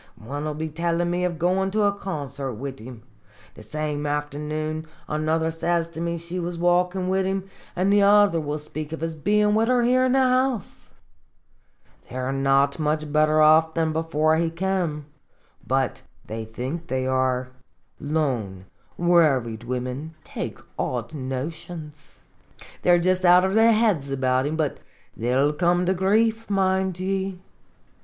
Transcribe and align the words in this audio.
One 0.17 0.45
will 0.45 0.55
be 0.55 0.67
tellin' 0.67 1.11
me 1.11 1.23
of 1.25 1.37
goin' 1.37 1.69
to 1.69 1.83
a 1.83 1.91
concert 1.91 2.53
wid 2.55 2.79
him. 2.79 3.03
The 3.53 3.61
same 3.61 4.07
afternoon 4.07 4.87
another 5.07 5.51
says 5.51 5.89
to 5.89 6.01
me 6.01 6.17
she 6.17 6.39
was 6.39 6.57
walkin' 6.57 7.07
wid 7.07 7.27
him, 7.27 7.47
an' 7.75 7.91
the 7.91 8.01
other 8.01 8.41
will 8.41 8.57
speak 8.57 8.91
of 8.93 9.01
his 9.01 9.13
bein' 9.13 9.53
wid 9.53 9.67
her 9.67 9.83
here 9.83 10.03
in 10.05 10.13
the 10.13 10.21
house! 10.23 10.89
They 12.09 12.15
are 12.15 12.33
not 12.33 12.79
much 12.79 13.13
better 13.13 13.41
off 13.41 13.75
than 13.75 13.93
before 13.93 14.37
he 14.37 14.49
kem, 14.49 15.05
but 15.67 16.01
they 16.25 16.45
think 16.45 16.87
they 16.87 17.05
are. 17.05 17.49
Lone, 17.99 18.65
worried 18.97 19.65
women 19.65 20.15
take 20.23 20.57
odd 20.79 21.13
notions. 21.13 22.21
They 22.81 22.89
are 22.89 22.97
jist 22.97 23.23
out 23.23 23.45
of 23.45 23.53
their 23.53 23.71
heads 23.73 24.09
about 24.09 24.47
him, 24.47 24.55
but 24.55 24.79
they 25.15 25.31
'11 25.31 25.57
come 25.57 25.85
to 25.85 25.93
grief, 25.93 26.49
mind 26.49 26.99
ye. 26.99 27.39